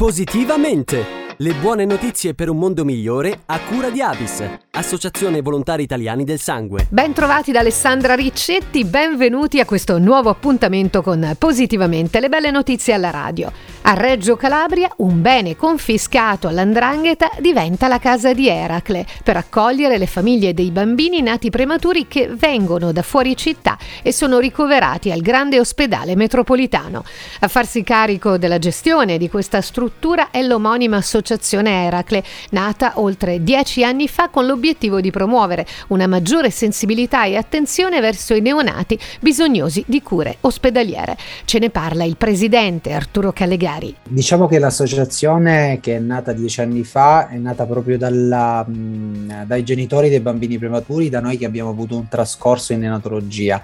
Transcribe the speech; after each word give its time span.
Positivamente! 0.00 1.26
Le 1.38 1.54
buone 1.54 1.84
notizie 1.84 2.32
per 2.32 2.48
un 2.48 2.56
mondo 2.56 2.84
migliore 2.84 3.42
a 3.46 3.58
cura 3.60 3.90
di 3.90 4.00
Avis, 4.00 4.44
Associazione 4.70 5.40
Volontari 5.40 5.82
Italiani 5.82 6.22
del 6.22 6.38
Sangue. 6.38 6.86
Ben 6.88 7.12
trovati 7.12 7.50
da 7.50 7.58
Alessandra 7.58 8.14
Riccetti, 8.14 8.84
benvenuti 8.84 9.58
a 9.58 9.64
questo 9.64 9.98
nuovo 9.98 10.30
appuntamento 10.30 11.02
con 11.02 11.34
Positivamente 11.36 12.20
le 12.20 12.28
belle 12.28 12.52
notizie 12.52 12.92
alla 12.92 13.10
radio. 13.10 13.52
A 13.90 13.94
Reggio 13.94 14.36
Calabria 14.36 14.92
un 14.98 15.22
bene 15.22 15.56
confiscato 15.56 16.46
all'andrangheta 16.46 17.30
diventa 17.38 17.88
la 17.88 17.98
casa 17.98 18.34
di 18.34 18.46
Eracle 18.46 19.06
per 19.24 19.38
accogliere 19.38 19.96
le 19.96 20.06
famiglie 20.06 20.52
dei 20.52 20.70
bambini 20.70 21.22
nati 21.22 21.48
prematuri 21.48 22.06
che 22.06 22.28
vengono 22.28 22.92
da 22.92 23.00
fuori 23.00 23.34
città 23.34 23.78
e 24.02 24.12
sono 24.12 24.40
ricoverati 24.40 25.10
al 25.10 25.22
grande 25.22 25.58
ospedale 25.58 26.16
metropolitano. 26.16 27.02
A 27.40 27.48
farsi 27.48 27.82
carico 27.82 28.36
della 28.36 28.58
gestione 28.58 29.16
di 29.16 29.30
questa 29.30 29.62
struttura 29.62 30.30
è 30.30 30.42
l'omonima 30.42 30.98
associazione 30.98 31.86
Eracle, 31.86 32.22
nata 32.50 32.92
oltre 32.96 33.42
dieci 33.42 33.84
anni 33.84 34.06
fa 34.06 34.28
con 34.28 34.44
l'obiettivo 34.44 35.00
di 35.00 35.10
promuovere 35.10 35.66
una 35.86 36.06
maggiore 36.06 36.50
sensibilità 36.50 37.24
e 37.24 37.36
attenzione 37.36 38.00
verso 38.00 38.34
i 38.34 38.42
neonati 38.42 38.98
bisognosi 39.20 39.82
di 39.86 40.02
cure 40.02 40.36
ospedaliere. 40.42 41.16
Ce 41.46 41.58
ne 41.58 41.70
parla 41.70 42.04
il 42.04 42.18
presidente 42.18 42.92
Arturo 42.92 43.32
Callegari. 43.32 43.76
Diciamo 44.08 44.46
che 44.46 44.58
l'associazione 44.58 45.78
che 45.80 45.96
è 45.96 45.98
nata 45.98 46.32
dieci 46.32 46.60
anni 46.60 46.84
fa 46.84 47.28
è 47.28 47.36
nata 47.36 47.66
proprio 47.66 47.96
dalla, 47.96 48.66
dai 48.66 49.64
genitori 49.64 50.08
dei 50.08 50.20
bambini 50.20 50.58
prematuri, 50.58 51.08
da 51.08 51.20
noi 51.20 51.36
che 51.38 51.46
abbiamo 51.46 51.70
avuto 51.70 51.96
un 51.96 52.08
trascorso 52.08 52.72
in 52.72 52.80
neonatologia 52.80 53.62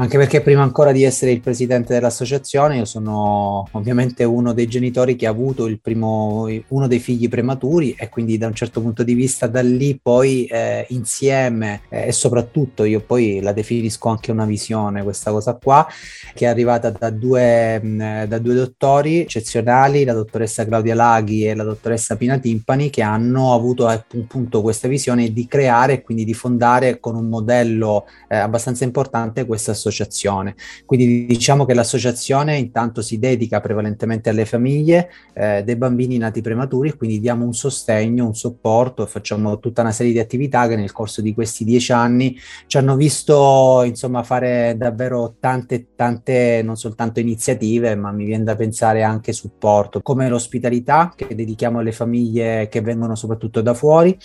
anche 0.00 0.16
perché 0.16 0.42
prima 0.42 0.62
ancora 0.62 0.92
di 0.92 1.02
essere 1.02 1.32
il 1.32 1.40
presidente 1.40 1.92
dell'associazione 1.92 2.76
io 2.76 2.84
sono 2.84 3.66
ovviamente 3.72 4.22
uno 4.22 4.52
dei 4.52 4.68
genitori 4.68 5.16
che 5.16 5.26
ha 5.26 5.30
avuto 5.30 5.68
primo, 5.82 6.46
uno 6.68 6.86
dei 6.86 7.00
figli 7.00 7.28
prematuri 7.28 7.96
e 7.98 8.08
quindi 8.08 8.38
da 8.38 8.46
un 8.46 8.54
certo 8.54 8.80
punto 8.80 9.02
di 9.02 9.14
vista 9.14 9.48
da 9.48 9.60
lì 9.60 9.98
poi 10.00 10.44
eh, 10.44 10.86
insieme 10.90 11.80
eh, 11.88 12.06
e 12.06 12.12
soprattutto 12.12 12.84
io 12.84 13.00
poi 13.00 13.40
la 13.40 13.52
definisco 13.52 14.08
anche 14.08 14.30
una 14.30 14.44
visione 14.44 15.02
questa 15.02 15.32
cosa 15.32 15.58
qua 15.60 15.84
che 16.32 16.44
è 16.44 16.48
arrivata 16.48 16.90
da 16.90 17.10
due, 17.10 17.82
mh, 17.82 18.26
da 18.26 18.38
due 18.38 18.54
dottori 18.54 19.26
eccezionali, 19.38 20.04
la 20.04 20.12
dottoressa 20.12 20.64
Claudia 20.64 20.94
Laghi 20.94 21.46
e 21.46 21.54
la 21.54 21.64
dottoressa 21.64 22.16
Pina 22.16 22.38
Timpani 22.38 22.90
che 22.90 23.02
hanno 23.02 23.54
avuto 23.54 23.86
appunto 23.86 24.62
questa 24.62 24.88
visione 24.88 25.32
di 25.32 25.46
creare 25.46 25.94
e 25.94 26.02
quindi 26.02 26.24
di 26.24 26.34
fondare 26.34 27.00
con 27.00 27.16
un 27.16 27.28
modello 27.28 28.06
eh, 28.28 28.36
abbastanza 28.36 28.84
importante 28.84 29.44
questa 29.44 29.72
associazione 29.72 29.86
associazione. 29.88 30.54
Quindi 30.84 31.26
diciamo 31.26 31.64
che 31.64 31.74
l'associazione 31.74 32.56
intanto 32.56 33.02
si 33.02 33.18
dedica 33.18 33.60
prevalentemente 33.60 34.30
alle 34.30 34.44
famiglie 34.44 35.10
eh, 35.34 35.62
dei 35.64 35.76
bambini 35.76 36.18
nati 36.18 36.40
prematuri, 36.40 36.96
quindi 36.96 37.20
diamo 37.20 37.44
un 37.44 37.54
sostegno, 37.54 38.26
un 38.26 38.34
supporto 38.34 39.04
e 39.04 39.06
facciamo 39.06 39.58
tutta 39.58 39.82
una 39.82 39.92
serie 39.92 40.12
di 40.12 40.18
attività 40.18 40.68
che 40.68 40.76
nel 40.76 40.92
corso 40.92 41.20
di 41.20 41.34
questi 41.34 41.64
dieci 41.64 41.92
anni 41.92 42.36
ci 42.66 42.76
hanno 42.76 42.96
visto 42.96 43.82
insomma 43.84 44.22
fare 44.22 44.74
davvero 44.76 45.36
tante, 45.40 45.88
tante 45.94 46.62
non 46.62 46.76
soltanto 46.76 47.20
iniziative, 47.20 47.94
ma 47.94 48.12
mi 48.12 48.24
viene 48.24 48.44
da 48.44 48.54
pensare 48.56 49.02
anche 49.02 49.27
supporto, 49.32 50.00
come 50.00 50.28
l'ospitalità 50.28 51.12
che 51.14 51.34
dedichiamo 51.34 51.78
alle 51.78 51.92
famiglie 51.92 52.68
che 52.68 52.80
vengono 52.80 53.14
soprattutto 53.14 53.60
da 53.60 53.74
fuori. 53.74 54.16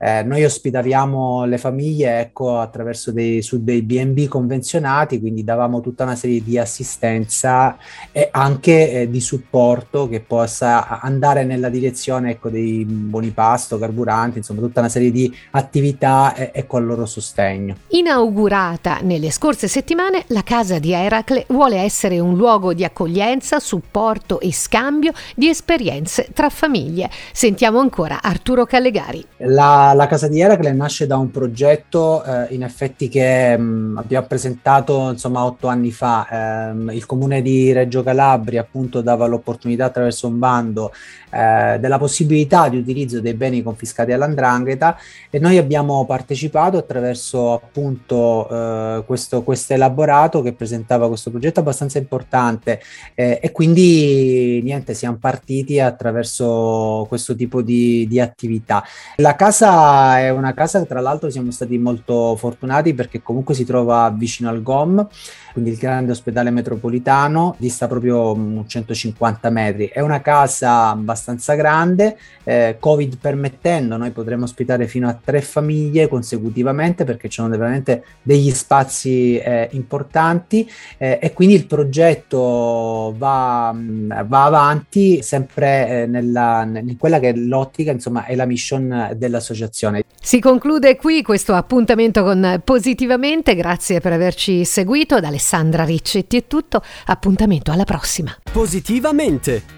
Eh, 0.00 0.22
noi 0.22 0.44
ospitavamo 0.44 1.44
le 1.44 1.58
famiglie 1.58 2.20
ecco, 2.20 2.60
attraverso 2.60 3.10
dei, 3.10 3.42
su 3.42 3.64
dei 3.64 3.82
BB 3.82 4.28
convenzionati, 4.28 5.18
quindi 5.18 5.42
davamo 5.42 5.80
tutta 5.80 6.04
una 6.04 6.14
serie 6.14 6.42
di 6.42 6.56
assistenza 6.56 7.76
e 8.12 8.28
anche 8.30 8.92
eh, 8.92 9.10
di 9.10 9.20
supporto 9.20 10.08
che 10.08 10.20
possa 10.20 11.00
andare 11.00 11.44
nella 11.44 11.68
direzione 11.68 12.30
ecco, 12.30 12.48
dei 12.48 12.84
buoni 12.84 13.30
pasto, 13.30 13.78
carburanti, 13.78 14.38
insomma 14.38 14.60
tutta 14.60 14.80
una 14.80 14.88
serie 14.88 15.10
di 15.10 15.34
attività 15.50 16.32
e, 16.34 16.52
e 16.54 16.66
con 16.66 16.82
il 16.82 16.86
loro 16.86 17.04
sostegno. 17.04 17.76
Inaugurata 17.88 19.00
nelle 19.02 19.32
scorse 19.32 19.66
settimane, 19.66 20.24
la 20.28 20.42
casa 20.42 20.78
di 20.78 20.92
Eracle 20.92 21.44
vuole 21.48 21.78
essere 21.78 22.20
un 22.20 22.36
luogo 22.36 22.72
di 22.72 22.84
accoglienza, 22.84 23.58
supporto 23.58 24.38
e 24.38 24.52
scambio 24.52 25.12
di 25.34 25.48
esperienze 25.48 26.28
tra 26.32 26.48
famiglie. 26.48 27.10
Sentiamo 27.32 27.80
ancora 27.80 28.22
Arturo 28.22 28.64
Callegari. 28.64 29.24
La 29.38 29.87
la, 29.94 30.06
Casa 30.06 30.28
di 30.28 30.40
Eracle 30.40 30.72
nasce 30.72 31.06
da 31.06 31.16
un 31.16 31.30
progetto 31.30 32.24
eh, 32.24 32.54
in 32.54 32.62
effetti 32.62 33.08
che 33.08 33.56
mh, 33.56 33.62
mm, 33.62 33.98
abbiamo 33.98 34.26
presentato 34.26 35.10
insomma 35.10 35.44
otto 35.44 35.68
anni 35.68 35.90
fa. 35.90 36.70
Eh, 36.70 36.94
il 36.94 37.06
comune 37.06 37.42
di 37.42 37.72
Reggio 37.72 38.02
Calabria 38.02 38.60
appunto 38.60 39.00
dava 39.00 39.26
l'opportunità 39.26 39.86
attraverso 39.86 40.26
un 40.26 40.38
bando 40.38 40.92
eh, 41.30 41.78
della 41.78 41.98
possibilità 41.98 42.68
di 42.68 42.78
utilizzo 42.78 43.20
dei 43.20 43.34
beni 43.34 43.62
confiscati 43.62 44.12
all'andrangheta 44.12 44.96
e 45.30 45.38
noi 45.38 45.58
abbiamo 45.58 46.04
partecipato 46.06 46.78
attraverso 46.78 47.52
appunto 47.52 48.48
eh, 48.48 49.02
questo 49.04 49.44
elaborato 49.68 50.42
che 50.42 50.52
presentava 50.52 51.08
questo 51.08 51.30
progetto 51.30 51.60
abbastanza 51.60 51.98
importante 51.98 52.80
eh, 53.14 53.38
e 53.42 53.52
quindi 53.52 54.60
niente 54.62 54.94
siamo 54.94 55.18
partiti 55.20 55.80
attraverso 55.80 57.04
questo 57.08 57.34
tipo 57.34 57.62
di, 57.62 58.06
di 58.08 58.20
attività. 58.20 58.82
La 59.16 59.34
casa 59.34 59.77
è 60.16 60.30
una 60.30 60.54
casa 60.54 60.80
che 60.80 60.86
tra 60.86 61.00
l'altro 61.00 61.30
siamo 61.30 61.50
stati 61.50 61.78
molto 61.78 62.34
fortunati 62.36 62.94
perché 62.94 63.22
comunque 63.22 63.54
si 63.54 63.64
trova 63.64 64.12
vicino 64.16 64.48
al 64.48 64.62
GOM, 64.62 65.06
quindi 65.52 65.70
il 65.70 65.76
grande 65.76 66.12
ospedale 66.12 66.50
metropolitano, 66.50 67.54
dista 67.58 67.86
proprio 67.86 68.64
150 68.66 69.50
metri. 69.50 69.86
È 69.86 70.00
una 70.00 70.20
casa 70.20 70.88
abbastanza 70.88 71.54
grande, 71.54 72.16
eh, 72.44 72.76
Covid 72.78 73.18
permettendo, 73.18 73.96
noi 73.96 74.10
potremo 74.10 74.44
ospitare 74.44 74.86
fino 74.86 75.08
a 75.08 75.18
tre 75.22 75.40
famiglie 75.40 76.08
consecutivamente 76.08 77.04
perché 77.04 77.28
ci 77.28 77.40
sono 77.40 77.48
veramente 77.48 78.04
degli 78.22 78.50
spazi 78.50 79.38
eh, 79.38 79.68
importanti 79.72 80.68
eh, 80.96 81.18
e 81.20 81.32
quindi 81.32 81.54
il 81.54 81.66
progetto 81.66 83.14
va, 83.16 83.74
va 83.74 84.44
avanti 84.44 85.22
sempre 85.22 86.02
eh, 86.02 86.06
nella, 86.06 86.62
in 86.62 86.96
quella 86.96 87.18
che 87.18 87.30
è 87.30 87.34
l'ottica, 87.34 87.92
insomma, 87.92 88.24
è 88.24 88.34
la 88.34 88.46
mission 88.46 89.12
dell'associazione 89.16 89.66
associazione. 89.68 90.04
Si 90.20 90.40
conclude 90.40 90.96
qui 90.96 91.22
questo 91.22 91.54
appuntamento 91.54 92.22
con 92.22 92.60
Positivamente, 92.64 93.54
grazie 93.54 94.00
per 94.00 94.12
averci 94.12 94.64
seguito, 94.64 95.20
da 95.20 95.28
Alessandra 95.28 95.84
Riccetti 95.84 96.36
è 96.38 96.46
tutto, 96.46 96.82
appuntamento 97.06 97.70
alla 97.70 97.84
prossima. 97.84 98.36
Positivamente! 98.50 99.77